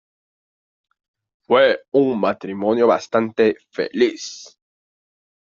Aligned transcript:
Fue 1.45 1.81
un 1.91 2.19
matrimonio 2.19 2.87
bastante 2.87 3.57
feliz. 3.69 4.57